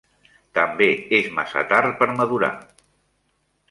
També 0.59 0.87
és 1.19 1.29
massa 1.41 1.65
tard 1.75 1.97
per 2.03 2.11
madurar. 2.23 2.53